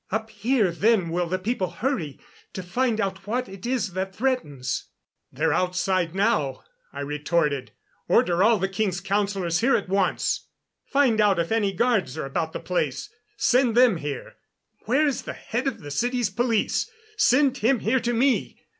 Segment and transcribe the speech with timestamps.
[0.09, 2.19] Up here then will the people hurry
[2.53, 4.87] to find out what it is that threatens."
[5.31, 7.73] "They're outside now," I retorted.
[8.07, 10.47] "Order all the king's councilors here at once.
[10.87, 13.11] Find out if any guards are about the place.
[13.37, 14.37] Send them here.
[14.85, 16.89] Where is the head of the city's police?
[17.15, 18.57] Send him here to me!